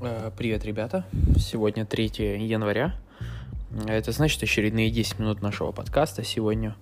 Э, 0.00 0.30
Привет, 0.36 0.64
ребята. 0.64 1.04
Сегодня 1.36 1.84
3 1.84 2.38
января. 2.46 2.94
Это 3.86 4.12
значит 4.12 4.42
очередные 4.42 4.90
10 4.90 5.18
минут 5.18 5.42
нашего 5.42 5.70
подкаста 5.72 6.24
сегодня, 6.24 6.74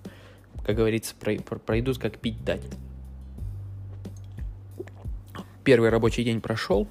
как 0.65 0.75
говорится, 0.75 1.13
прой- 1.19 1.41
про- 1.41 1.59
пройдут 1.59 1.99
как 1.99 2.17
пить 2.17 2.43
дать. 2.43 2.61
Первый 5.63 5.89
рабочий 5.89 6.23
день 6.23 6.41
прошел. 6.41 6.87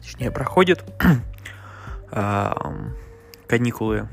Точнее, 0.00 0.30
проходит. 0.30 0.84
Ам, 2.12 2.94
Каникулы 3.48 4.08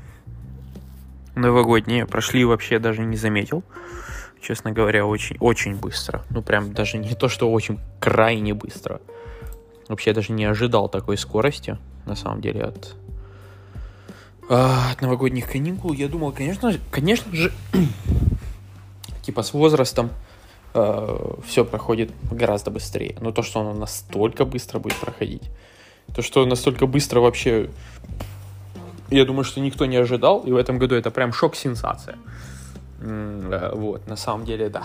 новогодние 1.34 2.06
прошли 2.06 2.44
вообще 2.44 2.78
даже 2.78 3.02
не 3.02 3.16
заметил. 3.16 3.62
Честно 4.40 4.72
говоря, 4.72 5.06
очень, 5.06 5.36
очень 5.40 5.76
быстро. 5.76 6.24
Ну, 6.30 6.42
прям 6.42 6.72
даже 6.72 6.98
не 6.98 7.14
то, 7.14 7.28
что 7.28 7.50
очень 7.52 7.78
крайне 8.00 8.54
быстро. 8.54 9.00
Вообще 9.88 10.12
даже 10.12 10.32
не 10.32 10.44
ожидал 10.44 10.88
такой 10.88 11.16
скорости, 11.16 11.78
на 12.06 12.16
самом 12.16 12.40
деле, 12.40 12.62
от, 12.64 12.94
а, 14.48 14.90
от 14.92 15.00
новогодних 15.00 15.50
каникул. 15.50 15.92
Я 15.92 16.08
думал, 16.08 16.32
конечно, 16.32 16.72
конечно 16.90 17.34
же, 17.34 17.52
типа 19.22 19.42
с 19.42 19.52
возрастом 19.52 20.10
все 21.46 21.64
проходит 21.64 22.10
гораздо 22.30 22.70
быстрее. 22.70 23.16
Но 23.22 23.32
то, 23.32 23.42
что 23.42 23.60
оно 23.60 23.72
настолько 23.72 24.44
быстро 24.44 24.78
будет 24.78 24.96
проходить, 24.96 25.44
то, 26.14 26.22
что 26.22 26.44
настолько 26.46 26.86
быстро 26.86 27.20
вообще, 27.20 27.70
я 29.10 29.24
думаю, 29.24 29.44
что 29.44 29.60
никто 29.60 29.86
не 29.86 29.96
ожидал, 29.96 30.40
и 30.40 30.52
в 30.52 30.56
этом 30.56 30.78
году 30.78 30.94
это 30.94 31.10
прям 31.10 31.32
шок-сенсация. 31.32 32.16
Э, 33.00 33.72
Вот, 33.74 34.06
на 34.06 34.16
самом 34.16 34.44
деле, 34.44 34.68
да, 34.68 34.84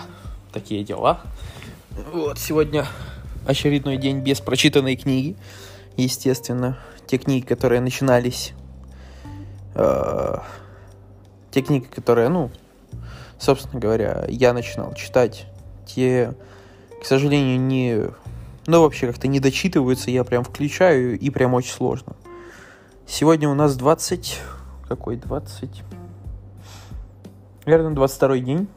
такие 0.52 0.84
дела. 0.84 1.20
Вот, 2.12 2.38
сегодня 2.38 2.86
очередной 3.46 3.96
день 3.96 4.20
без 4.20 4.40
прочитанной 4.40 4.96
книги. 4.96 5.36
Естественно, 5.96 6.78
те 7.06 7.18
книги, 7.18 7.44
которые 7.44 7.80
начинались... 7.80 8.52
э, 9.74 10.36
те 11.50 11.60
книги, 11.60 11.84
которые, 11.84 12.28
ну, 12.28 12.50
собственно 13.38 13.78
говоря, 13.78 14.24
я 14.28 14.52
начинал 14.52 14.94
читать, 14.94 15.46
те, 15.86 16.34
к 17.00 17.04
сожалению, 17.04 17.60
не... 17.60 18.00
Ну, 18.66 18.82
вообще 18.82 19.08
как-то 19.08 19.28
не 19.28 19.40
дочитываются, 19.40 20.10
я 20.10 20.24
прям 20.24 20.44
включаю, 20.44 21.18
и 21.18 21.30
прям 21.30 21.54
очень 21.54 21.72
сложно. 21.72 22.14
Сегодня 23.06 23.48
у 23.48 23.54
нас 23.54 23.76
20... 23.76 24.38
Какой 24.88 25.16
20? 25.16 25.82
Наверное, 27.66 27.94
22 27.94 28.38
день. 28.38 28.68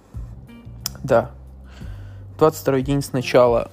Да. 1.04 1.32
22 2.38 2.82
день 2.82 3.02
с 3.02 3.14
начала 3.14 3.72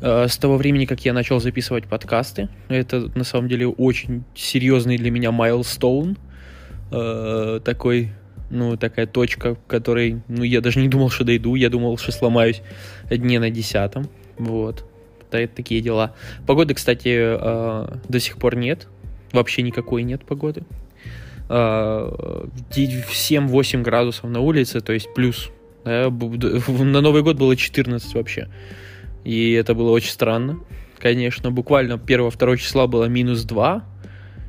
с 0.00 0.36
того 0.38 0.56
времени, 0.56 0.84
как 0.84 1.04
я 1.04 1.12
начал 1.12 1.40
записывать 1.40 1.86
подкасты. 1.86 2.48
Это 2.68 3.10
на 3.16 3.24
самом 3.24 3.48
деле 3.48 3.66
очень 3.66 4.24
серьезный 4.34 4.96
для 4.96 5.10
меня 5.10 5.32
майлстоун. 5.32 6.16
Э, 6.92 7.60
Такой, 7.64 8.10
ну, 8.50 8.76
такая 8.76 9.06
точка, 9.06 9.56
к 9.56 9.66
которой, 9.66 10.22
ну, 10.28 10.42
я 10.42 10.60
даже 10.60 10.80
не 10.80 10.88
думал, 10.88 11.10
что 11.10 11.24
дойду. 11.24 11.54
Я 11.54 11.68
думал, 11.68 11.98
что 11.98 12.12
сломаюсь 12.12 12.62
дне 13.10 13.40
на 13.40 13.50
десятом. 13.50 14.08
Вот. 14.38 14.84
Такие 15.30 15.80
дела. 15.82 16.14
Погоды, 16.46 16.72
кстати, 16.74 17.08
э, 17.18 17.96
до 18.08 18.20
сих 18.20 18.38
пор 18.38 18.56
нет. 18.56 18.86
Вообще 19.32 19.62
никакой 19.62 20.02
нет 20.04 20.24
погоды. 20.24 20.62
Э, 21.50 22.44
де- 22.70 23.04
7-8 23.12 23.82
градусов 23.82 24.30
на 24.30 24.40
улице, 24.40 24.80
то 24.80 24.92
есть 24.92 25.12
плюс. 25.14 25.50
На 25.84 27.00
Новый 27.00 27.22
год 27.22 27.36
было 27.36 27.56
14 27.56 28.14
вообще. 28.14 28.48
И 29.24 29.52
это 29.52 29.74
было 29.74 29.90
очень 29.90 30.10
странно, 30.10 30.58
конечно. 30.98 31.50
Буквально 31.50 31.94
1-2 31.94 32.56
числа 32.56 32.86
было 32.86 33.04
минус 33.04 33.44
2, 33.44 33.84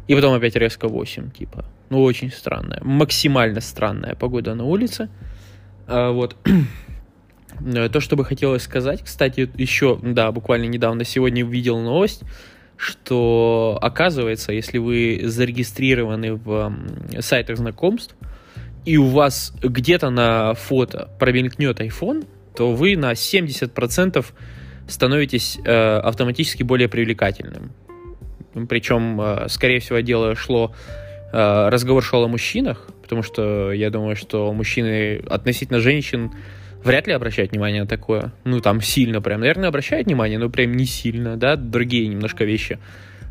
и 0.08 0.16
потом 0.16 0.34
опять 0.34 0.56
резко 0.56 0.88
8, 0.88 1.32
типа. 1.32 1.66
Ну, 1.90 2.04
очень 2.04 2.32
странная, 2.32 2.80
максимально 2.84 3.62
странная 3.62 4.16
погода 4.16 4.56
на 4.56 4.66
улице. 4.66 5.10
А, 5.88 6.12
вот. 6.12 6.36
Э, 7.62 7.90
То, 7.90 8.00
что 8.00 8.16
бы 8.16 8.24
хотелось 8.24 8.64
сказать, 8.64 9.04
кстати, 9.04 9.50
еще, 9.56 10.00
да, 10.02 10.32
буквально 10.32 10.66
недавно 10.66 11.04
сегодня 11.04 11.44
увидел 11.44 11.80
новость, 11.80 12.22
что 12.78 13.78
оказывается, 13.82 14.54
если 14.54 14.78
вы 14.78 15.22
зарегистрированы 15.26 16.36
в 16.36 16.74
сайтах 17.20 17.58
знакомств, 17.58 18.16
и 18.86 18.98
у 18.98 19.08
вас 19.08 19.54
где-то 19.62 20.10
на 20.10 20.54
фото 20.54 21.10
промелькнет 21.20 21.82
iPhone, 21.82 22.26
то 22.60 22.74
вы 22.74 22.98
на 22.98 23.14
70% 23.14 24.26
становитесь 24.86 25.58
э, 25.64 26.00
автоматически 26.00 26.64
более 26.64 26.90
привлекательным. 26.90 27.72
Причем, 28.68 29.22
э, 29.22 29.48
скорее 29.48 29.80
всего, 29.80 30.02
дело 30.02 30.36
шло, 30.36 30.76
э, 31.32 31.70
разговор 31.70 32.04
шел 32.04 32.22
о 32.26 32.28
мужчинах, 32.28 32.90
потому 33.02 33.24
что 33.24 33.72
я 33.72 33.90
думаю, 33.92 34.18
что 34.18 34.52
мужчины 34.52 35.22
относительно 35.30 35.80
женщин 35.80 36.34
вряд 36.84 37.08
ли 37.08 37.14
обращают 37.14 37.54
внимание 37.54 37.84
на 37.84 37.88
такое. 37.88 38.34
Ну, 38.44 38.60
там 38.60 38.82
сильно 38.82 39.22
прям. 39.22 39.40
Наверное, 39.40 39.70
обращают 39.70 40.08
внимание, 40.08 40.38
но 40.38 40.50
прям 40.50 40.74
не 40.74 40.86
сильно, 40.86 41.38
да, 41.38 41.56
другие 41.56 42.10
немножко 42.10 42.44
вещи 42.44 42.78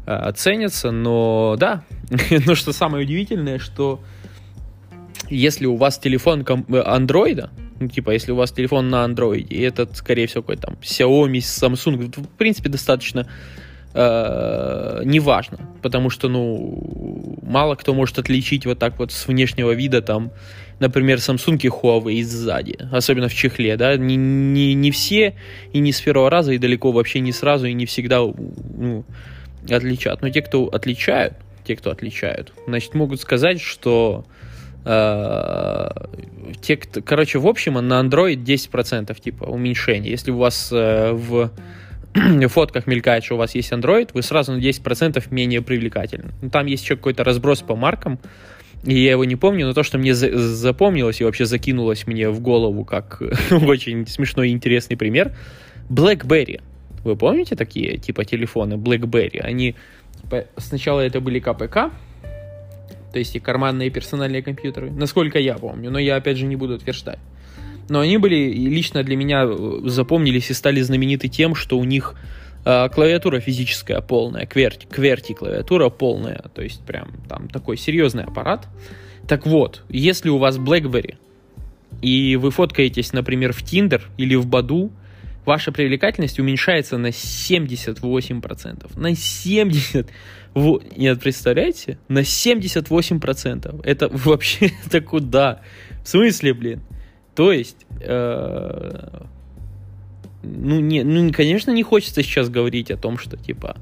э, 0.06 0.32
ценятся, 0.36 0.90
но 0.90 1.56
да. 1.58 1.84
но 2.46 2.54
что 2.54 2.72
самое 2.72 3.04
удивительное, 3.04 3.58
что 3.58 4.00
если 5.28 5.66
у 5.66 5.76
вас 5.76 5.98
телефон 5.98 6.46
э, 6.48 6.80
андроида, 6.80 7.50
ну, 7.80 7.88
типа, 7.88 8.10
если 8.10 8.32
у 8.32 8.36
вас 8.36 8.52
телефон 8.52 8.88
на 8.88 9.04
андроиде, 9.04 9.54
и 9.54 9.62
этот, 9.62 9.96
скорее 9.96 10.26
всего, 10.26 10.42
какой-то 10.42 10.62
там 10.62 10.76
Xiaomi, 10.82 11.38
Samsung, 11.38 12.12
в 12.16 12.28
принципе, 12.36 12.68
достаточно 12.68 13.28
э, 13.94 15.02
неважно, 15.04 15.58
потому 15.82 16.10
что, 16.10 16.28
ну, 16.28 17.38
мало 17.42 17.74
кто 17.76 17.94
может 17.94 18.18
отличить 18.18 18.66
вот 18.66 18.78
так 18.78 18.98
вот 18.98 19.12
с 19.12 19.26
внешнего 19.26 19.72
вида, 19.72 20.02
там, 20.02 20.32
например, 20.80 21.18
Samsung 21.18 21.58
и 21.62 21.68
Huawei 21.68 22.22
сзади, 22.22 22.78
особенно 22.92 23.28
в 23.28 23.34
чехле, 23.34 23.76
да, 23.76 23.96
не, 23.96 24.16
не, 24.16 24.74
не 24.74 24.90
все 24.90 25.34
и 25.72 25.78
не 25.78 25.92
с 25.92 26.00
первого 26.00 26.30
раза, 26.30 26.52
и 26.52 26.58
далеко 26.58 26.92
вообще 26.92 27.20
не 27.20 27.32
сразу, 27.32 27.66
и 27.66 27.72
не 27.72 27.86
всегда 27.86 28.20
ну, 28.20 29.04
отличат, 29.70 30.22
но 30.22 30.30
те, 30.30 30.42
кто 30.42 30.66
отличают, 30.66 31.34
те, 31.64 31.76
кто 31.76 31.90
отличают, 31.90 32.52
значит, 32.66 32.94
могут 32.94 33.20
сказать, 33.20 33.60
что 33.60 34.24
те, 34.88 36.76
кто, 36.76 37.02
короче, 37.02 37.38
в 37.38 37.46
общем, 37.46 37.74
на 37.74 38.00
Android 38.00 38.42
10% 38.42 39.20
типа 39.20 39.44
уменьшение. 39.44 40.10
Если 40.10 40.30
у 40.30 40.38
вас 40.38 40.70
э, 40.72 41.12
в 41.12 41.50
фотках 42.48 42.86
мелькает, 42.86 43.24
что 43.24 43.34
у 43.34 43.38
вас 43.38 43.54
есть 43.54 43.70
Android, 43.72 44.10
вы 44.14 44.22
сразу 44.22 44.52
на 44.52 44.58
10% 44.58 45.22
менее 45.30 45.62
привлекательны. 45.62 46.32
Ну, 46.40 46.50
Там 46.50 46.66
есть 46.66 46.84
еще 46.84 46.96
какой-то 46.96 47.24
разброс 47.24 47.60
по 47.60 47.76
маркам, 47.76 48.18
и 48.84 48.94
я 48.98 49.12
его 49.12 49.24
не 49.24 49.36
помню, 49.36 49.66
но 49.66 49.74
то, 49.74 49.82
что 49.82 49.98
мне 49.98 50.14
за- 50.14 50.36
запомнилось 50.38 51.20
и 51.20 51.24
вообще 51.24 51.44
закинулось 51.44 52.06
мне 52.06 52.30
в 52.30 52.40
голову 52.40 52.84
как 52.84 53.20
очень 53.50 54.06
смешной 54.06 54.50
и 54.50 54.52
интересный 54.52 54.96
пример, 54.96 55.34
BlackBerry. 55.90 56.62
Вы 57.04 57.16
помните 57.16 57.56
такие 57.56 57.98
типа 57.98 58.24
телефоны 58.24 58.74
BlackBerry? 58.74 59.40
Они 59.40 59.74
типа, 60.20 60.44
сначала 60.56 61.00
это 61.00 61.20
были 61.20 61.40
КПК, 61.40 61.90
то 63.18 63.20
есть 63.20 63.34
и 63.34 63.40
карманные 63.40 63.90
персональные 63.90 64.42
компьютеры, 64.42 64.92
насколько 64.92 65.40
я 65.40 65.54
помню, 65.54 65.90
но 65.90 65.98
я 65.98 66.14
опять 66.14 66.36
же 66.36 66.46
не 66.46 66.54
буду 66.54 66.76
утверждать. 66.76 67.18
Но 67.88 67.98
они 67.98 68.16
были 68.16 68.36
и 68.36 68.68
лично 68.68 69.02
для 69.02 69.16
меня 69.16 69.42
э, 69.44 69.80
запомнились 69.86 70.50
и 70.50 70.54
стали 70.54 70.80
знамениты 70.82 71.26
тем, 71.26 71.56
что 71.56 71.80
у 71.80 71.82
них 71.82 72.14
э, 72.64 72.88
клавиатура 72.90 73.40
физическая 73.40 74.00
полная, 74.02 74.46
кверти, 74.46 74.86
кверти 74.86 75.32
клавиатура 75.32 75.88
полная, 75.88 76.44
то 76.54 76.62
есть 76.62 76.84
прям 76.84 77.10
там 77.28 77.48
такой 77.48 77.76
серьезный 77.76 78.22
аппарат. 78.22 78.68
Так 79.26 79.44
вот, 79.44 79.82
если 79.88 80.28
у 80.28 80.38
вас 80.38 80.56
BlackBerry 80.56 81.16
и 82.00 82.36
вы 82.36 82.52
фоткаетесь, 82.52 83.12
например, 83.12 83.52
в 83.52 83.64
Tinder 83.64 84.02
или 84.16 84.36
в 84.36 84.46
Баду, 84.46 84.92
ваша 85.48 85.72
привлекательность 85.72 86.38
уменьшается 86.38 86.98
на 86.98 87.06
78%. 87.06 88.92
На 88.96 89.12
70%. 89.12 90.10
Во- 90.52 90.82
Нет, 90.94 91.20
представляете? 91.20 91.98
На 92.08 92.18
78%. 92.20 93.80
Это 93.82 94.08
вообще 94.08 94.70
это 94.86 95.00
куда? 95.00 95.62
В 96.04 96.08
смысле, 96.08 96.52
блин? 96.52 96.82
То 97.34 97.50
есть, 97.50 97.86
э, 98.00 99.22
ну, 100.42 100.80
не, 100.80 101.02
ну, 101.02 101.32
конечно, 101.32 101.70
не 101.70 101.82
хочется 101.82 102.22
сейчас 102.22 102.50
говорить 102.50 102.90
о 102.90 102.98
том, 102.98 103.16
что, 103.16 103.38
типа, 103.38 103.76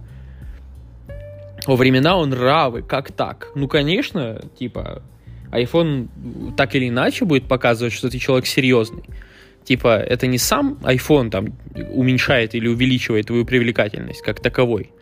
во 1.67 1.75
времена 1.75 2.17
он 2.17 2.33
равы, 2.33 2.83
как 2.83 3.11
так? 3.11 3.49
Ну, 3.57 3.67
конечно, 3.67 4.41
типа, 4.57 5.03
iPhone 5.51 6.09
так 6.57 6.77
или 6.77 6.89
иначе 6.91 7.25
будет 7.25 7.49
показывать, 7.49 7.93
что 7.93 8.09
ты 8.09 8.19
человек 8.19 8.47
серьезный. 8.47 9.03
Типа, 9.67 9.99
это 9.99 10.29
не 10.29 10.39
сам 10.39 10.79
iPhone 10.83 11.29
там 11.29 11.47
уменьшает 11.91 12.55
или 12.55 12.69
увеличивает 12.69 13.27
твою 13.27 13.45
привлекательность 13.45 14.23
как 14.23 14.41
таковой, 14.41 14.93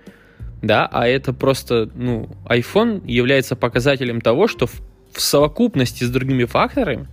да, 0.62 0.88
а 0.90 1.06
это 1.06 1.34
просто, 1.34 1.90
ну, 1.94 2.30
iPhone 2.46 3.02
является 3.06 3.56
показателем 3.56 4.22
того, 4.22 4.48
что 4.48 4.66
в, 4.66 4.80
в 5.12 5.20
совокупности 5.20 6.04
с 6.04 6.10
другими 6.10 6.44
факторами, 6.44 7.06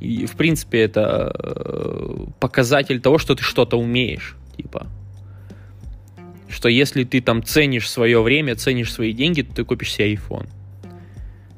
и, 0.00 0.26
в 0.26 0.32
принципе, 0.32 0.80
это 0.80 1.32
э, 1.38 2.26
показатель 2.40 3.00
того, 3.00 3.18
что 3.18 3.36
ты 3.36 3.44
что-то 3.44 3.78
умеешь, 3.78 4.36
типа. 4.56 4.88
что 6.48 6.68
если 6.68 7.04
ты 7.04 7.20
там 7.20 7.44
ценишь 7.44 7.88
свое 7.88 8.20
время, 8.20 8.56
ценишь 8.56 8.92
свои 8.92 9.12
деньги, 9.12 9.42
то 9.42 9.54
ты 9.54 9.64
купишь 9.64 9.92
себе 9.92 10.14
iPhone. 10.14 10.48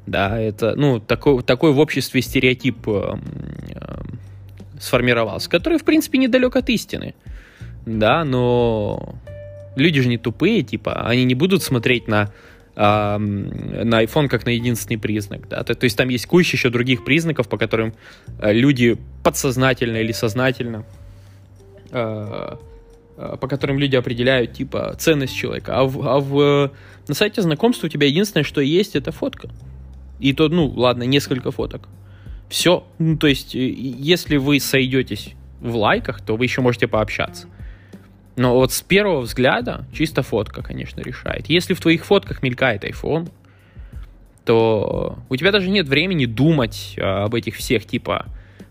Да, 0.05 0.39
это, 0.39 0.75
ну, 0.75 0.99
такой, 0.99 1.43
такой 1.43 1.73
в 1.73 1.79
обществе 1.79 2.21
стереотип 2.21 2.87
э, 2.87 3.15
э, 3.69 3.76
сформировался, 4.79 5.49
который, 5.49 5.77
в 5.77 5.83
принципе, 5.83 6.17
недалек 6.17 6.55
от 6.55 6.69
истины. 6.69 7.15
Да, 7.85 8.23
но 8.23 9.15
люди 9.75 10.01
же 10.01 10.09
не 10.09 10.17
тупые, 10.17 10.63
типа, 10.63 11.07
они 11.07 11.23
не 11.23 11.35
будут 11.35 11.63
смотреть 11.63 12.07
на 12.07 12.31
на 12.77 14.03
iPhone 14.03 14.27
как 14.27 14.45
на 14.45 14.51
единственный 14.51 14.99
признак. 14.99 15.49
Да? 15.49 15.63
То, 15.63 15.73
то 15.73 15.85
есть 15.85 15.97
там 15.97 16.09
есть 16.09 16.27
куча 16.27 16.55
еще 16.55 16.69
других 16.69 17.03
признаков, 17.03 17.47
по 17.49 17.57
которым 17.57 17.95
э, 18.39 18.53
люди 18.53 18.97
подсознательно 19.23 19.97
или 19.97 20.11
сознательно 20.11 20.85
э, 21.89 22.55
э, 23.17 23.37
по 23.41 23.47
которым 23.47 23.79
люди 23.79 23.95
определяют, 23.95 24.53
типа, 24.53 24.95
ценность 24.99 25.35
человека. 25.35 25.75
А, 25.75 25.85
в, 25.85 26.07
а 26.07 26.19
в, 26.19 26.71
на 27.07 27.15
сайте 27.15 27.41
знакомства 27.41 27.87
у 27.87 27.89
тебя 27.89 28.05
единственное, 28.05 28.43
что 28.43 28.61
есть, 28.61 28.95
это 28.95 29.11
фотка. 29.11 29.49
И 30.19 30.33
то, 30.33 30.47
ну, 30.47 30.67
ладно, 30.67 31.01
несколько 31.01 31.49
фоток. 31.49 31.89
Все. 32.49 32.85
Ну, 32.99 33.17
то 33.17 33.27
есть, 33.27 33.53
если 33.53 34.37
вы 34.37 34.59
сойдетесь 34.59 35.33
в 35.59 35.75
лайках, 35.75 36.21
то 36.21 36.35
вы 36.35 36.45
еще 36.45 36.61
можете 36.61 36.87
пообщаться. 36.87 37.47
Но 38.35 38.53
вот 38.53 38.71
с 38.71 38.81
первого 38.81 39.21
взгляда 39.21 39.85
чисто 39.91 40.21
фотка, 40.21 40.61
конечно, 40.61 41.01
решает. 41.01 41.47
Если 41.49 41.73
в 41.73 41.81
твоих 41.81 42.05
фотках 42.05 42.43
мелькает 42.43 42.83
iPhone, 42.83 43.31
то 44.45 45.17
у 45.27 45.35
тебя 45.35 45.51
даже 45.51 45.69
нет 45.69 45.87
времени 45.87 46.25
думать 46.25 46.95
а, 46.97 47.25
об 47.25 47.35
этих 47.35 47.55
всех, 47.55 47.85
типа, 47.85 48.27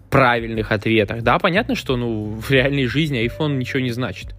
правильных 0.09 0.73
ответах. 0.73 1.23
Да, 1.23 1.39
понятно, 1.39 1.75
что, 1.75 1.97
ну, 1.97 2.25
в 2.25 2.51
реальной 2.51 2.87
жизни 2.87 3.27
iPhone 3.27 3.57
ничего 3.57 3.81
не 3.81 3.91
значит. 3.91 4.35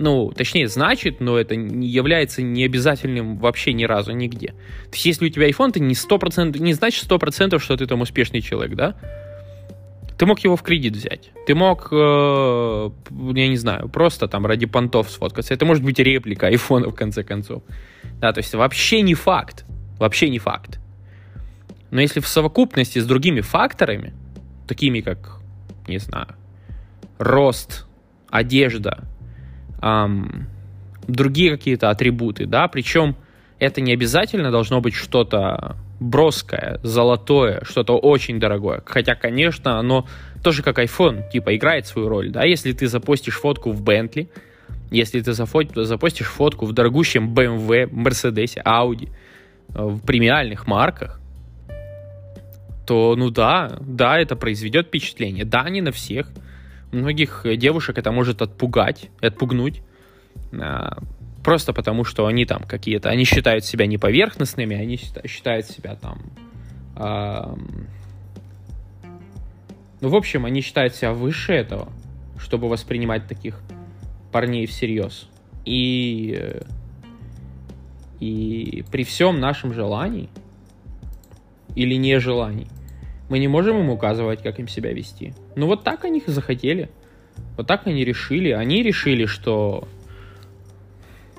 Ну, 0.00 0.32
точнее, 0.34 0.66
значит, 0.66 1.20
но 1.20 1.38
это 1.38 1.56
не 1.56 1.86
является 1.86 2.40
необязательным 2.40 3.36
вообще 3.36 3.74
ни 3.74 3.84
разу 3.84 4.12
нигде. 4.12 4.46
То 4.46 4.94
есть, 4.94 5.04
если 5.04 5.26
у 5.26 5.28
тебя 5.28 5.46
iPhone, 5.46 5.72
ты 5.72 5.80
не 5.80 5.92
100%, 5.92 6.58
не 6.58 6.72
значит 6.72 7.06
100%, 7.06 7.58
что 7.58 7.76
ты 7.76 7.86
там 7.86 8.00
успешный 8.00 8.40
человек, 8.40 8.76
да? 8.76 8.94
Ты 10.16 10.24
мог 10.24 10.38
его 10.40 10.56
в 10.56 10.62
кредит 10.62 10.96
взять. 10.96 11.32
Ты 11.46 11.54
мог, 11.54 11.88
э, 11.92 12.90
я 13.10 13.48
не 13.48 13.56
знаю, 13.58 13.90
просто 13.90 14.26
там 14.26 14.46
ради 14.46 14.64
понтов 14.64 15.10
сфоткаться. 15.10 15.52
Это 15.52 15.66
может 15.66 15.84
быть 15.84 15.98
реплика 15.98 16.46
айфона, 16.46 16.88
в 16.88 16.94
конце 16.94 17.22
концов. 17.22 17.62
Да, 18.20 18.32
то 18.32 18.38
есть 18.38 18.54
вообще 18.54 19.02
не 19.02 19.12
факт. 19.12 19.66
Вообще 19.98 20.30
не 20.30 20.38
факт. 20.38 20.80
Но 21.90 22.00
если 22.00 22.20
в 22.20 22.26
совокупности 22.26 23.00
с 23.00 23.04
другими 23.04 23.42
факторами, 23.42 24.14
такими 24.66 25.00
как, 25.00 25.42
не 25.86 25.98
знаю, 25.98 26.36
рост, 27.18 27.86
одежда, 28.30 29.04
эм, 29.82 30.46
другие 31.06 31.50
какие-то 31.50 31.90
атрибуты, 31.90 32.46
да, 32.46 32.68
причем 32.68 33.16
это 33.58 33.80
не 33.80 33.92
обязательно 33.92 34.50
должно 34.50 34.80
быть 34.80 34.94
что-то 34.94 35.76
броское, 35.98 36.80
золотое, 36.82 37.62
что-то 37.64 37.98
очень 37.98 38.40
дорогое. 38.40 38.82
Хотя, 38.86 39.14
конечно, 39.14 39.78
оно 39.78 40.06
тоже 40.42 40.62
как 40.62 40.78
iPhone, 40.78 41.30
типа, 41.30 41.54
играет 41.54 41.86
свою 41.86 42.08
роль, 42.08 42.30
да, 42.30 42.44
если 42.44 42.72
ты 42.72 42.88
запостишь 42.88 43.38
фотку 43.38 43.72
в 43.72 43.82
Bentley, 43.82 44.28
если 44.90 45.20
ты 45.20 45.32
запостишь 45.34 46.26
фотку 46.26 46.66
в 46.66 46.72
дорогущем 46.72 47.34
BMW, 47.34 47.90
Mercedes, 47.90 48.56
Audi, 48.64 49.10
в 49.68 50.00
премиальных 50.00 50.66
марках, 50.66 51.20
то, 52.86 53.14
ну 53.16 53.30
да, 53.30 53.78
да, 53.80 54.18
это 54.18 54.34
произведет 54.34 54.88
впечатление. 54.88 55.44
Да, 55.44 55.68
не 55.70 55.80
на 55.80 55.92
всех. 55.92 56.28
Многих 56.92 57.46
девушек 57.56 57.98
это 57.98 58.10
может 58.12 58.42
отпугать, 58.42 59.10
отпугнуть. 59.20 59.82
А, 60.52 60.98
Просто 61.42 61.72
потому, 61.72 62.04
что 62.04 62.26
они 62.26 62.44
там 62.44 62.62
какие-то, 62.64 63.08
они 63.08 63.24
считают 63.24 63.64
себя 63.64 63.86
не 63.86 63.96
поверхностными, 63.96 64.76
они 64.76 64.98
считают 65.26 65.66
себя 65.66 65.94
там... 65.94 66.20
Э, 66.96 67.54
ну, 70.02 70.08
в 70.08 70.14
общем, 70.14 70.44
они 70.44 70.60
считают 70.60 70.94
себя 70.94 71.12
выше 71.12 71.52
этого, 71.52 71.88
чтобы 72.38 72.68
воспринимать 72.68 73.26
таких 73.26 73.60
парней 74.32 74.66
всерьез. 74.66 75.28
И, 75.64 76.60
и 78.18 78.84
при 78.90 79.04
всем 79.04 79.40
нашем 79.40 79.72
желании 79.72 80.28
или 81.74 81.94
нежелании 81.94 82.68
мы 83.30 83.38
не 83.38 83.48
можем 83.48 83.78
им 83.78 83.90
указывать, 83.90 84.42
как 84.42 84.58
им 84.58 84.68
себя 84.68 84.92
вести. 84.92 85.32
Ну 85.54 85.66
вот 85.66 85.84
так 85.84 86.04
они 86.04 86.22
захотели. 86.26 86.90
Вот 87.56 87.66
так 87.66 87.86
они 87.86 88.04
решили. 88.04 88.50
Они 88.50 88.82
решили, 88.82 89.24
что 89.24 89.88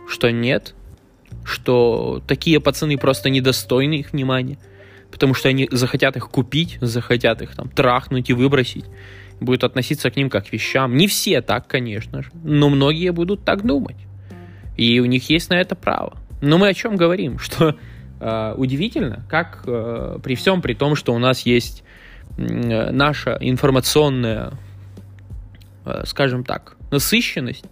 что 0.08 0.32
нет, 0.32 0.74
что 1.44 2.22
такие 2.28 2.60
пацаны 2.60 2.98
просто 2.98 3.30
недостойны 3.30 3.96
их 3.96 4.14
внимания, 4.14 4.58
потому 5.12 5.34
что 5.34 5.50
они 5.50 5.68
захотят 5.72 6.18
их 6.18 6.30
купить, 6.30 6.78
захотят 6.82 7.42
их 7.42 7.56
там 7.56 7.70
трахнуть 7.70 8.30
и 8.30 8.34
выбросить, 8.34 8.86
будут 9.40 9.64
относиться 9.64 10.10
к 10.12 10.16
ним 10.16 10.30
как 10.30 10.48
к 10.48 10.54
вещам. 10.54 10.96
Не 10.96 11.08
все 11.08 11.42
так, 11.42 11.68
конечно 11.68 12.24
же, 12.24 12.30
но 12.44 12.70
многие 12.70 13.12
будут 13.12 13.44
так 13.44 13.66
думать. 13.66 13.98
И 14.78 15.00
у 15.00 15.06
них 15.06 15.30
есть 15.30 15.50
на 15.50 15.60
это 15.60 15.76
право. 15.76 16.18
Но 16.42 16.58
мы 16.58 16.70
о 16.70 16.74
чем 16.74 16.96
говорим? 16.96 17.38
Что 17.40 17.76
удивительно, 18.56 19.26
как 19.30 19.64
э, 19.66 20.20
при 20.22 20.36
всем 20.36 20.62
при 20.62 20.74
том, 20.74 20.96
что 20.96 21.14
у 21.14 21.18
нас 21.18 21.42
есть 21.42 21.84
э, 22.38 22.92
наша 22.92 23.36
информационная, 23.40 24.54
э, 25.86 26.04
скажем 26.06 26.44
так, 26.44 26.78
насыщенность, 26.92 27.66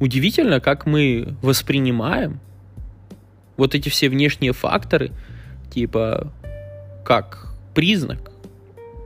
удивительно, 0.00 0.60
как 0.60 0.86
мы 0.86 1.34
воспринимаем 1.42 2.40
вот 3.58 3.74
эти 3.74 3.90
все 3.90 4.08
внешние 4.08 4.52
факторы, 4.52 5.12
типа 5.70 6.32
как 7.04 7.54
признак 7.74 8.30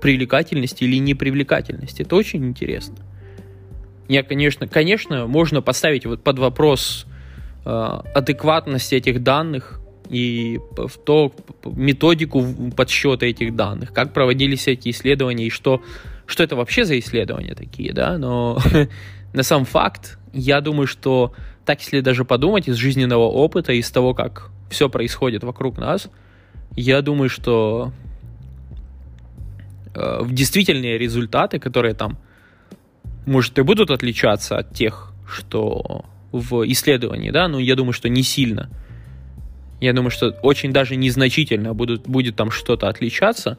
привлекательности 0.00 0.84
или 0.84 0.98
непривлекательности. 0.98 2.02
Это 2.02 2.16
очень 2.16 2.44
интересно. 2.44 2.96
Я, 4.08 4.22
конечно, 4.22 4.68
конечно, 4.68 5.26
можно 5.26 5.60
поставить 5.60 6.06
вот 6.06 6.22
под 6.22 6.38
вопрос 6.38 7.06
э, 7.64 7.68
адекватность 7.68 8.92
этих 8.92 9.22
данных 9.22 9.81
и 10.12 10.60
в 10.76 10.98
то 10.98 11.32
методику 11.64 12.44
подсчета 12.76 13.26
этих 13.26 13.56
данных, 13.56 13.92
как 13.92 14.12
проводились 14.12 14.68
эти 14.68 14.90
исследования 14.90 15.46
и 15.46 15.50
что, 15.50 15.82
что 16.26 16.42
это 16.42 16.54
вообще 16.54 16.84
за 16.84 16.98
исследования 16.98 17.54
такие, 17.54 17.94
да, 17.94 18.18
но 18.18 18.58
на 19.32 19.42
сам 19.42 19.64
факт 19.64 20.18
я 20.34 20.60
думаю, 20.60 20.86
что 20.86 21.32
так, 21.64 21.80
если 21.80 22.00
даже 22.00 22.24
подумать 22.24 22.68
из 22.68 22.76
жизненного 22.76 23.24
опыта, 23.24 23.72
из 23.72 23.90
того, 23.90 24.12
как 24.14 24.50
все 24.70 24.90
происходит 24.90 25.44
вокруг 25.44 25.78
нас, 25.78 26.10
я 26.76 27.00
думаю, 27.00 27.30
что 27.30 27.92
э, 29.94 30.20
действительные 30.28 30.98
результаты, 30.98 31.58
которые 31.58 31.94
там, 31.94 32.18
может, 33.24 33.58
и 33.58 33.62
будут 33.62 33.90
отличаться 33.90 34.58
от 34.58 34.74
тех, 34.74 35.12
что 35.26 36.04
в 36.32 36.66
исследовании, 36.70 37.30
да, 37.30 37.48
но 37.48 37.58
я 37.58 37.76
думаю, 37.76 37.92
что 37.92 38.08
не 38.08 38.22
сильно. 38.22 38.68
Я 39.82 39.92
думаю, 39.92 40.12
что 40.12 40.30
очень 40.42 40.72
даже 40.72 40.94
незначительно 40.94 41.74
будут, 41.74 42.06
будет 42.06 42.36
там 42.36 42.52
что-то 42.52 42.88
отличаться. 42.88 43.58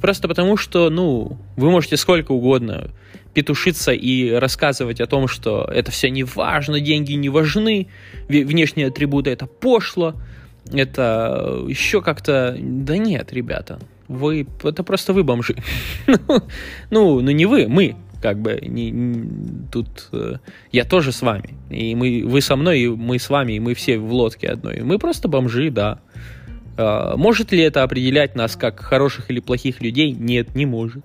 Просто 0.00 0.28
потому, 0.28 0.56
что, 0.56 0.88
ну, 0.88 1.36
вы 1.56 1.70
можете 1.72 1.96
сколько 1.96 2.30
угодно 2.30 2.92
петушиться 3.34 3.90
и 3.90 4.30
рассказывать 4.30 5.00
о 5.00 5.06
том, 5.06 5.26
что 5.26 5.64
это 5.64 5.90
все 5.90 6.10
не 6.10 6.22
важно, 6.22 6.78
деньги 6.78 7.14
не 7.14 7.28
важны, 7.28 7.88
внешние 8.28 8.86
атрибуты 8.86 9.30
это 9.30 9.46
пошло, 9.46 10.14
это 10.72 11.64
еще 11.66 12.02
как-то... 12.02 12.56
Да 12.60 12.96
нет, 12.96 13.32
ребята, 13.32 13.80
вы... 14.06 14.46
Это 14.62 14.84
просто 14.84 15.12
вы 15.12 15.24
бомжи. 15.24 15.56
ну, 16.90 17.20
ну, 17.20 17.30
не 17.32 17.46
вы, 17.46 17.66
мы. 17.66 17.96
Как 18.20 18.38
бы 18.38 18.58
не, 18.62 18.90
не, 18.90 19.68
тут 19.70 20.08
э, 20.12 20.36
я 20.72 20.84
тоже 20.84 21.12
с 21.12 21.22
вами. 21.22 21.54
И 21.70 21.94
мы, 21.94 22.24
вы 22.24 22.40
со 22.40 22.56
мной, 22.56 22.80
и 22.80 22.88
мы 22.88 23.18
с 23.18 23.30
вами, 23.30 23.52
и 23.52 23.60
мы 23.60 23.74
все 23.74 23.98
в 23.98 24.12
лодке 24.12 24.48
одной. 24.48 24.80
Мы 24.82 24.98
просто 24.98 25.28
бомжи, 25.28 25.70
да. 25.70 26.00
Э, 26.76 27.14
может 27.16 27.52
ли 27.52 27.60
это 27.60 27.82
определять 27.82 28.34
нас 28.34 28.56
как 28.56 28.80
хороших 28.80 29.30
или 29.30 29.40
плохих 29.40 29.80
людей? 29.80 30.12
Нет, 30.12 30.54
не 30.54 30.66
может. 30.66 31.04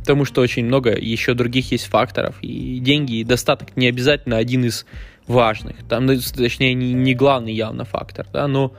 Потому 0.00 0.24
что 0.24 0.42
очень 0.42 0.66
много 0.66 0.90
еще 0.90 1.34
других 1.34 1.72
есть 1.72 1.86
факторов. 1.86 2.36
И 2.42 2.78
деньги, 2.78 3.16
и 3.16 3.24
достаток 3.24 3.76
не 3.76 3.88
обязательно 3.88 4.36
один 4.36 4.64
из 4.64 4.86
важных. 5.26 5.76
Там, 5.88 6.06
ну, 6.06 6.18
точнее, 6.36 6.74
не, 6.74 6.92
не 6.92 7.14
главный 7.14 7.54
явно 7.54 7.84
фактор. 7.84 8.26
Да? 8.32 8.46
Но 8.46 8.74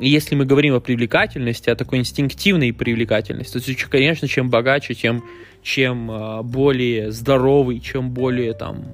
если 0.00 0.34
мы 0.34 0.44
говорим 0.44 0.74
о 0.74 0.80
привлекательности, 0.80 1.70
о 1.70 1.76
такой 1.76 1.98
инстинктивной 1.98 2.72
привлекательности, 2.72 3.58
то, 3.58 3.88
конечно, 3.88 4.28
чем 4.28 4.50
богаче, 4.50 4.94
чем, 4.94 5.24
чем 5.62 6.10
а, 6.10 6.42
более 6.42 7.12
здоровый, 7.12 7.80
чем 7.80 8.10
более 8.10 8.54
там 8.54 8.84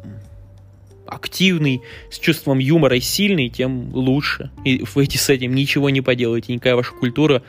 активный, 1.07 1.81
с 2.11 2.19
чувством 2.19 2.59
юмора 2.59 2.97
и 2.97 3.01
сильный, 3.01 3.49
тем 3.49 3.91
лучше. 3.95 4.51
И 4.65 4.85
вы 4.95 5.07
с 5.07 5.29
этим 5.31 5.55
ничего 5.55 5.91
не 5.91 6.03
поделаете, 6.03 6.53
никакая 6.53 6.77
ваша 6.77 6.93
культура 6.93 7.43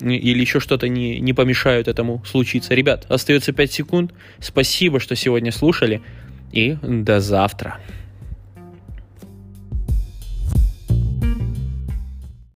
или 0.00 0.40
еще 0.40 0.60
что-то 0.60 0.88
не, 0.88 1.20
не 1.20 1.32
помешают 1.32 1.88
этому 1.88 2.22
случиться. 2.26 2.74
Ребят, 2.74 3.06
остается 3.08 3.52
5 3.52 3.72
секунд. 3.72 4.12
Спасибо, 4.40 5.00
что 5.00 5.14
сегодня 5.14 5.52
слушали. 5.52 6.02
И 6.52 6.76
до 6.82 7.20
завтра. 7.20 7.78